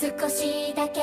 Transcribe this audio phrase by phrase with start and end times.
[0.00, 1.00] 少しだけ